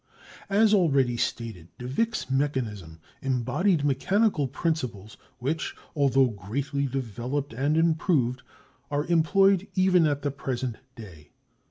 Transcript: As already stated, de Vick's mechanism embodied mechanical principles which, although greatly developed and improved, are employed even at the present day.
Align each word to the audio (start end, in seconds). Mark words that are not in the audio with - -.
As 0.49 0.73
already 0.73 1.15
stated, 1.15 1.67
de 1.77 1.85
Vick's 1.85 2.27
mechanism 2.27 2.99
embodied 3.21 3.85
mechanical 3.85 4.47
principles 4.47 5.15
which, 5.37 5.75
although 5.95 6.29
greatly 6.29 6.87
developed 6.87 7.53
and 7.53 7.77
improved, 7.77 8.41
are 8.89 9.05
employed 9.05 9.67
even 9.75 10.07
at 10.07 10.23
the 10.23 10.31
present 10.31 10.77
day. 10.95 11.29